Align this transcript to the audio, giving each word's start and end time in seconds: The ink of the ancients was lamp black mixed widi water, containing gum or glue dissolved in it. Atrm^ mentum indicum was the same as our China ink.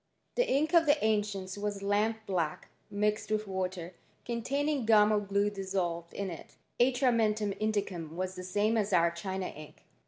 The 0.33 0.49
ink 0.49 0.73
of 0.73 0.87
the 0.87 0.97
ancients 1.05 1.59
was 1.59 1.83
lamp 1.83 2.25
black 2.25 2.69
mixed 2.89 3.29
widi 3.29 3.45
water, 3.45 3.93
containing 4.25 4.83
gum 4.87 5.13
or 5.13 5.19
glue 5.19 5.51
dissolved 5.51 6.15
in 6.15 6.31
it. 6.31 6.55
Atrm^ 6.79 7.17
mentum 7.17 7.53
indicum 7.61 8.15
was 8.15 8.33
the 8.33 8.43
same 8.43 8.77
as 8.77 8.93
our 8.93 9.11
China 9.11 9.45
ink. 9.49 9.85